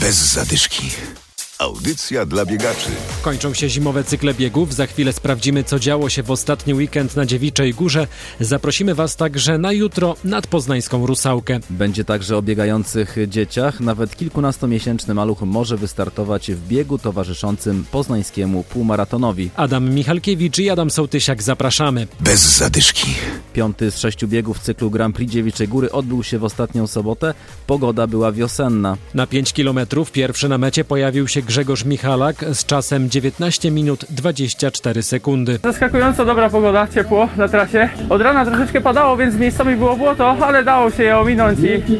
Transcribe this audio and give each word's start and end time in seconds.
Bez 0.00 0.32
zadyszki. 0.32 0.90
Audycja 1.58 2.26
dla 2.26 2.46
biegaczy. 2.46 2.90
Kończą 3.22 3.54
się 3.54 3.68
zimowe 3.68 4.04
cykle 4.04 4.34
biegów. 4.34 4.74
Za 4.74 4.86
chwilę 4.86 5.12
sprawdzimy, 5.12 5.64
co 5.64 5.78
działo 5.78 6.08
się 6.08 6.22
w 6.22 6.30
ostatni 6.30 6.74
weekend 6.74 7.16
na 7.16 7.26
Dziewiczej 7.26 7.74
Górze. 7.74 8.06
Zaprosimy 8.40 8.94
Was 8.94 9.16
także 9.16 9.58
na 9.58 9.72
jutro 9.72 10.16
nad 10.24 10.46
Poznańską 10.46 11.06
Rusałkę. 11.06 11.60
Będzie 11.70 12.04
także 12.04 12.36
o 12.36 12.42
biegających 12.42 13.16
dzieciach. 13.28 13.80
Nawet 13.80 14.16
kilkunastomiesięczny 14.16 15.14
maluch 15.14 15.40
może 15.42 15.76
wystartować 15.76 16.50
w 16.52 16.68
biegu 16.68 16.98
towarzyszącym 16.98 17.84
poznańskiemu 17.90 18.64
półmaratonowi. 18.64 19.50
Adam 19.56 19.94
Michalkiewicz 19.94 20.58
i 20.58 20.70
Adam 20.70 20.90
Sołtysiak 20.90 21.42
zapraszamy. 21.42 22.06
Bez 22.20 22.40
zadyszki. 22.40 23.14
Piąty 23.52 23.90
z 23.90 23.98
sześciu 23.98 24.28
biegów 24.28 24.58
cyklu 24.58 24.90
Grand 24.90 25.16
Prix 25.16 25.32
Dziewiczej 25.32 25.68
Góry 25.68 25.92
odbył 25.92 26.22
się 26.22 26.38
w 26.38 26.44
ostatnią 26.44 26.86
sobotę. 26.86 27.34
Pogoda 27.66 28.06
była 28.06 28.32
wiosenna. 28.32 28.96
Na 29.14 29.26
5 29.26 29.52
kilometrów 29.52 30.12
pierwszy 30.12 30.48
na 30.48 30.58
mecie 30.58 30.84
pojawił 30.84 31.28
się 31.28 31.42
Grzegorz 31.48 31.84
Michalak 31.84 32.44
z 32.52 32.64
czasem 32.64 33.10
19 33.10 33.70
minut 33.70 34.04
24 34.10 35.02
sekundy. 35.02 35.58
Zaskakująco 35.64 36.24
dobra 36.24 36.50
pogoda, 36.50 36.86
ciepło 36.94 37.28
na 37.36 37.48
trasie. 37.48 37.88
Od 38.08 38.22
rana 38.22 38.46
troszeczkę 38.46 38.80
padało, 38.80 39.16
więc 39.16 39.34
miejscami 39.34 39.76
było 39.76 39.96
błoto, 39.96 40.36
ale 40.40 40.64
dało 40.64 40.90
się 40.90 41.02
je 41.02 41.18
ominąć 41.18 41.58
i, 41.60 41.92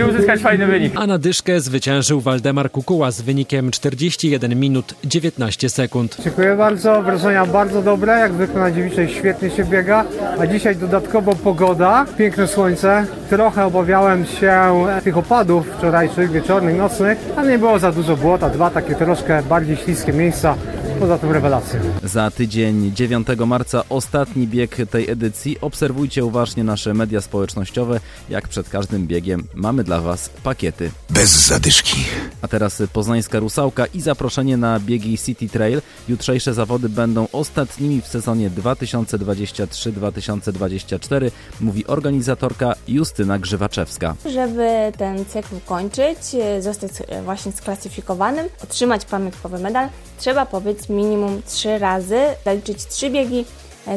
i 0.00 0.02
uzyskać 0.02 0.40
fajny 0.40 0.66
wynik. 0.66 0.92
A 0.96 1.06
na 1.06 1.18
dyszkę 1.18 1.60
zwyciężył 1.60 2.20
Waldemar 2.20 2.70
Kukuła 2.70 3.10
z 3.10 3.22
wynikiem 3.22 3.70
41 3.70 4.60
minut 4.60 4.94
19 5.04 5.68
sekund. 5.68 6.16
Dziękuję 6.24 6.56
bardzo, 6.56 7.02
wrażenia 7.02 7.46
bardzo 7.46 7.82
dobre, 7.82 8.18
jak 8.18 8.32
zwykle 8.32 8.60
na 8.60 8.70
dziewiczej 8.70 9.08
świetnie 9.08 9.50
się 9.50 9.64
biega, 9.64 10.04
a 10.40 10.46
dzisiaj 10.46 10.76
dodatkowo 10.76 11.34
pogoda, 11.34 12.06
piękne 12.18 12.48
słońce. 12.48 13.06
Trochę 13.30 13.64
obawiałem 13.64 14.26
się 14.26 14.60
tych 15.04 15.18
opadów 15.18 15.66
wczorajszych, 15.66 16.30
wieczornych, 16.30 16.76
nocnych, 16.76 17.18
ale 17.36 17.50
nie 17.50 17.58
było 17.58 17.78
za 17.78 17.92
dużo 17.92 18.16
błota, 18.16 18.50
dwa 18.50 18.70
takie 18.70 18.94
troszkę 18.94 19.42
bardziej 19.42 19.76
śliskie 19.76 20.12
miejsca, 20.12 20.54
poza 21.00 21.18
tym 21.18 21.32
rewelacja. 21.32 21.80
Za 22.02 22.30
tydzień 22.30 22.92
9 22.94 23.26
marca 23.46 23.82
ostatni 23.88 24.46
bieg 24.46 24.76
tej 24.90 25.10
edycji. 25.10 25.60
Obserwujcie 25.60 26.24
uważnie 26.24 26.64
nasze 26.64 26.94
media 26.94 27.20
społecznościowe. 27.20 28.00
Jak 28.28 28.48
przed 28.48 28.68
każdym 28.68 29.06
biegiem 29.06 29.44
mamy 29.54 29.84
dla 29.84 30.00
Was 30.00 30.28
pakiety. 30.28 30.90
Bez 31.10 31.30
zadyszki. 31.30 32.04
A 32.42 32.48
teraz 32.48 32.82
poznańska 32.92 33.38
rusałka 33.38 33.86
i 33.86 34.00
zaproszenie 34.00 34.56
na 34.56 34.80
biegi 34.80 35.18
City 35.18 35.48
Trail. 35.48 35.82
Jutrzejsze 36.08 36.54
zawody 36.54 36.88
będą 36.88 37.28
ostatnimi 37.32 38.02
w 38.02 38.06
sezonie 38.06 38.50
2023-2024, 38.50 41.30
mówi 41.60 41.86
organizatorka 41.86 42.74
Justyna 42.88 43.38
Grzywaczewska. 43.38 44.14
Żeby 44.32 44.92
ten 44.98 45.24
cykl 45.24 45.54
kończyć, 45.66 46.18
zostać 46.60 46.90
właśnie 47.24 47.52
sklasyfikowanym, 47.52 48.46
otrzymać 48.64 49.04
pamiątkowy 49.04 49.58
medal, 49.58 49.88
trzeba 50.18 50.46
pobyć 50.46 50.88
minimum 50.90 51.42
3 51.46 51.78
razy, 51.78 52.20
zaliczyć 52.44 52.86
3 52.86 53.10
biegi 53.10 53.44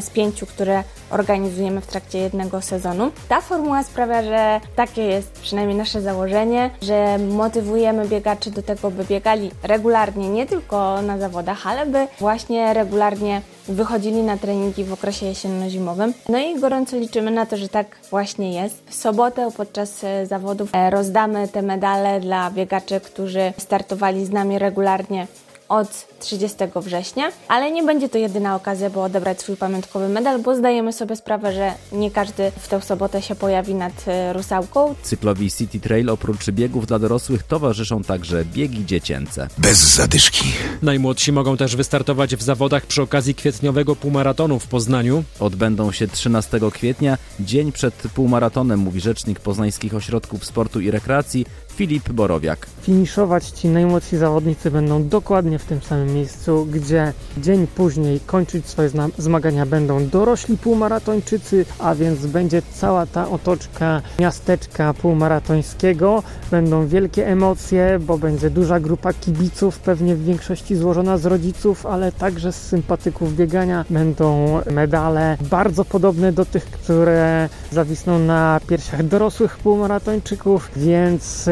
z 0.01 0.09
pięciu, 0.09 0.45
które 0.45 0.83
organizujemy 1.09 1.81
w 1.81 1.87
trakcie 1.87 2.19
jednego 2.19 2.61
sezonu. 2.61 3.11
Ta 3.29 3.41
formuła 3.41 3.83
sprawia, 3.83 4.23
że 4.23 4.61
takie 4.75 5.01
jest 5.01 5.31
przynajmniej 5.31 5.77
nasze 5.77 6.01
założenie, 6.01 6.69
że 6.81 7.17
motywujemy 7.17 8.07
biegaczy 8.07 8.51
do 8.51 8.63
tego, 8.63 8.91
by 8.91 9.03
biegali 9.03 9.51
regularnie, 9.63 10.29
nie 10.29 10.45
tylko 10.45 11.01
na 11.01 11.17
zawodach, 11.17 11.67
ale 11.67 11.85
by 11.85 12.07
właśnie 12.19 12.73
regularnie 12.73 13.41
wychodzili 13.67 14.23
na 14.23 14.37
treningi 14.37 14.83
w 14.83 14.93
okresie 14.93 15.25
jesienno-zimowym. 15.25 16.13
No 16.29 16.37
i 16.37 16.59
gorąco 16.59 16.97
liczymy 16.97 17.31
na 17.31 17.45
to, 17.45 17.57
że 17.57 17.69
tak 17.69 17.97
właśnie 18.09 18.53
jest. 18.53 18.83
W 18.85 18.95
sobotę 18.95 19.49
podczas 19.57 20.05
zawodów 20.23 20.69
rozdamy 20.89 21.47
te 21.47 21.61
medale 21.61 22.19
dla 22.19 22.51
biegaczy, 22.51 22.99
którzy 22.99 23.53
startowali 23.57 24.25
z 24.25 24.29
nami 24.29 24.59
regularnie 24.59 25.27
od 25.73 26.19
30 26.19 26.57
września, 26.75 27.31
ale 27.47 27.71
nie 27.71 27.83
będzie 27.83 28.09
to 28.09 28.17
jedyna 28.17 28.55
okazja, 28.55 28.89
by 28.89 28.99
odebrać 28.99 29.41
swój 29.41 29.57
pamiątkowy 29.57 30.09
medal, 30.09 30.41
bo 30.41 30.55
zdajemy 30.55 30.93
sobie 30.93 31.15
sprawę, 31.15 31.53
że 31.53 31.73
nie 31.91 32.11
każdy 32.11 32.51
w 32.57 32.67
tę 32.67 32.81
sobotę 32.81 33.21
się 33.21 33.35
pojawi 33.35 33.75
nad 33.75 34.05
Rusałką. 34.33 34.95
Cyklowi 35.03 35.51
City 35.51 35.79
Trail 35.79 36.09
oprócz 36.09 36.49
biegów 36.49 36.87
dla 36.87 36.99
dorosłych 36.99 37.43
towarzyszą 37.43 38.03
także 38.03 38.45
biegi 38.45 38.85
dziecięce. 38.85 39.47
Bez 39.57 39.77
zadyszki. 39.77 40.45
Najmłodsi 40.81 41.31
mogą 41.31 41.57
też 41.57 41.75
wystartować 41.75 42.35
w 42.35 42.41
zawodach 42.41 42.85
przy 42.85 43.01
okazji 43.01 43.35
kwietniowego 43.35 43.95
półmaratonu 43.95 44.59
w 44.59 44.67
Poznaniu. 44.67 45.23
Odbędą 45.39 45.91
się 45.91 46.07
13 46.07 46.59
kwietnia, 46.71 47.17
dzień 47.39 47.71
przed 47.71 47.93
półmaratonem, 47.93 48.79
mówi 48.79 49.01
rzecznik 49.01 49.39
poznańskich 49.39 49.95
ośrodków 49.95 50.45
sportu 50.45 50.79
i 50.79 50.91
rekreacji 50.91 51.45
Filip 51.75 52.11
Borowiak. 52.11 52.67
Finiszować 52.81 53.49
ci 53.49 53.67
najmłodsi 53.67 54.17
zawodnicy 54.17 54.71
będą 54.71 55.07
dokładnie 55.07 55.59
w 55.59 55.65
tym 55.65 55.81
samym 55.81 56.13
miejscu, 56.13 56.67
gdzie 56.71 57.13
dzień 57.37 57.67
później 57.67 58.19
kończyć 58.19 58.67
swoje 58.67 58.89
zmagania 59.17 59.65
będą 59.65 60.07
dorośli 60.07 60.57
półmaratończycy, 60.57 61.65
a 61.79 61.95
więc 61.95 62.25
będzie 62.25 62.61
cała 62.73 63.05
ta 63.05 63.29
otoczka 63.29 64.01
miasteczka 64.19 64.93
półmaratońskiego. 64.93 66.23
Będą 66.51 66.87
wielkie 66.87 67.27
emocje, 67.27 67.99
bo 68.01 68.17
będzie 68.17 68.49
duża 68.49 68.79
grupa 68.79 69.13
kibiców, 69.13 69.79
pewnie 69.79 70.15
w 70.15 70.23
większości 70.23 70.75
złożona 70.75 71.17
z 71.17 71.25
rodziców, 71.25 71.85
ale 71.85 72.11
także 72.11 72.51
z 72.51 72.61
sympatyków 72.61 73.35
biegania. 73.35 73.85
Będą 73.89 74.59
medale 74.71 75.37
bardzo 75.41 75.85
podobne 75.85 76.31
do 76.31 76.45
tych, 76.45 76.65
które 76.65 77.49
zawisną 77.71 78.19
na 78.19 78.59
piersiach 78.67 79.07
dorosłych 79.07 79.57
półmaratończyków, 79.57 80.71
więc 80.75 81.49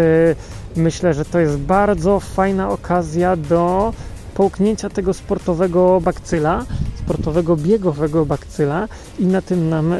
myślę, 0.75 1.13
że 1.13 1.25
to 1.25 1.39
jest 1.39 1.57
bardzo 1.57 2.19
fajna 2.19 2.69
okazja 2.69 3.35
do 3.35 3.93
połknięcia 4.33 4.89
tego 4.89 5.13
sportowego 5.13 6.01
bakcyla, 6.01 6.65
sportowego 7.05 7.55
biegowego 7.55 8.25
bakcyla 8.25 8.87
i 9.19 9.25
na 9.25 9.41
tym 9.41 9.69
nam 9.69 9.93
e, 9.93 9.97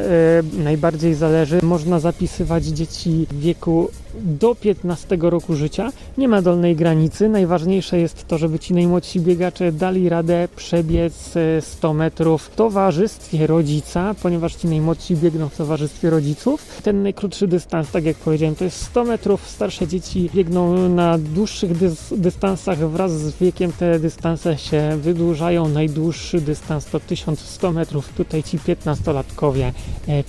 najbardziej 0.52 1.14
zależy. 1.14 1.60
Można 1.62 2.00
zapisywać 2.00 2.64
dzieci 2.64 3.26
w 3.30 3.40
wieku 3.40 3.90
do 4.14 4.54
15 4.54 5.18
roku 5.20 5.54
życia. 5.54 5.92
Nie 6.18 6.28
ma 6.28 6.42
dolnej 6.42 6.76
granicy. 6.76 7.28
Najważniejsze 7.28 7.98
jest 7.98 8.26
to, 8.26 8.38
żeby 8.38 8.58
ci 8.58 8.74
najmłodsi 8.74 9.20
biegacze 9.20 9.72
dali 9.72 10.08
radę 10.08 10.48
przebiec 10.56 11.34
100 11.60 11.94
metrów 11.94 12.42
w 12.42 12.54
towarzystwie 12.54 13.46
rodzica, 13.46 14.14
ponieważ 14.22 14.54
ci 14.54 14.68
najmłodsi 14.68 15.16
biegną 15.16 15.48
w 15.48 15.56
towarzystwie 15.56 16.10
rodziców. 16.10 16.66
Ten 16.82 17.02
najkrótszy 17.02 17.48
dystans, 17.48 17.90
tak 17.90 18.04
jak 18.04 18.16
powiedziałem, 18.16 18.54
to 18.54 18.64
jest 18.64 18.82
100 18.82 19.04
metrów. 19.04 19.48
Starsze 19.48 19.88
dzieci 19.88 20.30
biegną 20.34 20.88
na 20.88 21.18
dłuższych 21.18 21.78
dys 21.78 22.14
dystansach. 22.16 22.78
Wraz 22.78 23.12
z 23.12 23.36
wiekiem 23.38 23.72
te 23.72 23.98
dystanse 23.98 24.58
się 24.58 24.98
wydłużają. 25.02 25.68
Najdłuższy 25.68 26.40
dystans 26.40 26.84
to 26.86 27.00
1100 27.00 27.72
metrów. 27.72 28.08
Tutaj 28.08 28.42
ci 28.42 28.58
15-latkowie 28.58 29.72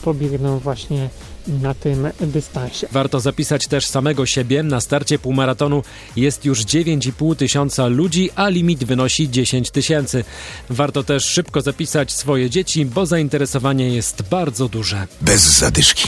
pobiegną 0.03 0.59
właśnie 0.59 1.09
na 1.47 1.73
tym 1.73 2.07
dystansie. 2.21 2.87
Warto 2.91 3.19
zapisać 3.19 3.67
też 3.67 3.85
samego 3.85 4.25
siebie. 4.25 4.63
Na 4.63 4.81
starcie 4.81 5.19
półmaratonu 5.19 5.83
jest 6.15 6.45
już 6.45 6.59
9,5 6.59 7.35
tysiąca 7.35 7.87
ludzi, 7.87 8.29
a 8.35 8.49
limit 8.49 8.83
wynosi 8.83 9.29
10 9.29 9.71
tysięcy. 9.71 10.23
Warto 10.69 11.03
też 11.03 11.25
szybko 11.25 11.61
zapisać 11.61 12.11
swoje 12.11 12.49
dzieci, 12.49 12.85
bo 12.85 13.05
zainteresowanie 13.05 13.89
jest 13.89 14.21
bardzo 14.21 14.69
duże. 14.69 15.07
Bez 15.21 15.41
zadyszki. 15.41 16.07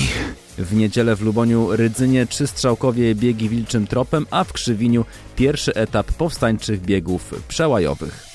W 0.58 0.76
niedzielę 0.76 1.16
w 1.16 1.22
Luboniu 1.22 1.76
Rydzynie 1.76 2.26
trzy 2.28 2.48
strzałkowie 2.48 3.16
biegi 3.16 3.50
wilczym 3.50 3.88
tropem, 3.88 4.26
a 4.32 4.44
w 4.44 4.54
Krzywiniu 4.54 5.06
pierwszy 5.36 5.74
etap 5.74 6.12
powstańczych 6.12 6.82
biegów 6.82 7.34
przełajowych. 7.48 8.35